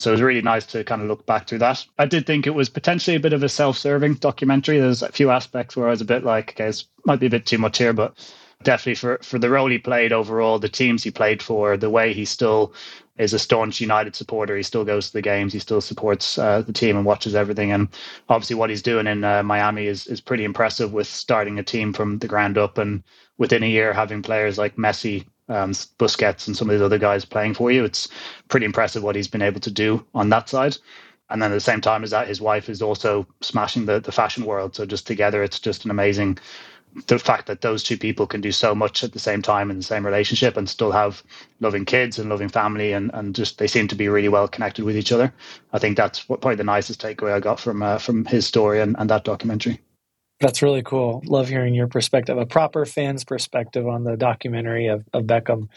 [0.00, 1.84] So it was really nice to kind of look back through that.
[1.98, 4.78] I did think it was potentially a bit of a self-serving documentary.
[4.80, 7.30] There's a few aspects where I was a bit like, okay, this might be a
[7.30, 8.14] bit too much here, but
[8.64, 12.12] definitely for, for the role he played overall, the teams he played for, the way
[12.12, 12.72] he still
[13.18, 14.56] is a staunch United supporter.
[14.56, 15.52] He still goes to the games.
[15.52, 17.72] He still supports uh, the team and watches everything.
[17.72, 17.88] And
[18.28, 21.92] obviously, what he's doing in uh, Miami is is pretty impressive with starting a team
[21.92, 23.02] from the ground up and
[23.38, 27.24] within a year having players like Messi, um, Busquets, and some of these other guys
[27.24, 27.84] playing for you.
[27.84, 28.08] It's
[28.48, 30.76] pretty impressive what he's been able to do on that side.
[31.30, 34.12] And then at the same time as that, his wife is also smashing the, the
[34.12, 34.76] fashion world.
[34.76, 36.38] So just together, it's just an amazing
[37.06, 39.76] the fact that those two people can do so much at the same time in
[39.78, 41.22] the same relationship and still have
[41.60, 44.84] loving kids and loving family and, and just they seem to be really well connected
[44.84, 45.32] with each other.
[45.72, 48.80] I think that's what, probably the nicest takeaway I got from uh, from his story
[48.80, 49.80] and, and that documentary.
[50.40, 51.22] That's really cool.
[51.24, 55.68] Love hearing your perspective, a proper fan's perspective on the documentary of, of Beckham.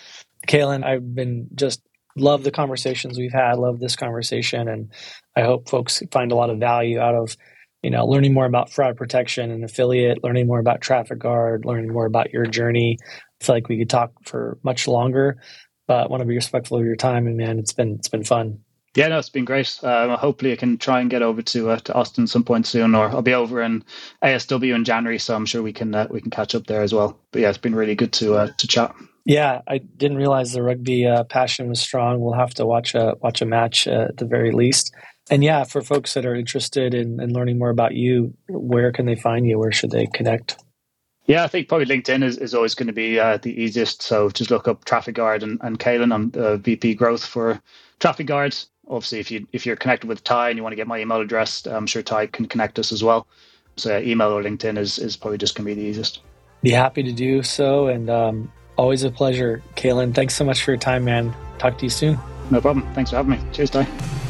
[0.47, 1.81] Kalen, I've been just
[2.17, 4.91] love the conversations we've had, love this conversation, and
[5.35, 7.37] I hope folks find a lot of value out of
[7.85, 12.07] you know, learning more about fraud protection and affiliate, learning more about TrafficGuard, learning more
[12.07, 12.97] about your journey.
[12.99, 15.37] I feel like we could talk for much longer,
[15.87, 17.27] but I want to be respectful of your time.
[17.27, 18.61] And man, it's been it's been fun.
[18.95, 19.77] Yeah, no, it's been great.
[19.83, 22.95] Um, hopefully, I can try and get over to uh, to Austin some point soon,
[22.95, 23.83] or I'll be over in
[24.23, 26.91] ASW in January, so I'm sure we can uh, we can catch up there as
[26.91, 27.19] well.
[27.31, 28.95] But yeah, it's been really good to uh, to chat.
[29.25, 32.19] Yeah, I didn't realize the rugby uh, passion was strong.
[32.19, 34.91] We'll have to watch a watch a match uh, at the very least.
[35.29, 39.05] And yeah, for folks that are interested in, in learning more about you, where can
[39.05, 39.57] they find you?
[39.57, 40.57] Where should they connect?
[41.25, 44.03] Yeah, I think probably LinkedIn is, is always going to be uh, the easiest.
[44.03, 46.13] So just look up TrafficGuard and, and Kalen.
[46.13, 47.59] I'm uh, VP Growth for
[47.99, 48.67] TrafficGuards.
[48.87, 51.19] Obviously, if you if you're connected with Tye and you want to get my email
[51.19, 53.25] address, I'm sure Tye can connect us as well.
[53.77, 56.21] So yeah, email or LinkedIn is, is probably just going to be the easiest.
[56.61, 60.13] Be happy to do so, and um, always a pleasure, Kalen.
[60.13, 61.33] Thanks so much for your time, man.
[61.57, 62.19] Talk to you soon.
[62.51, 62.87] No problem.
[62.93, 63.39] Thanks for having me.
[63.51, 64.24] Cheers, Tye.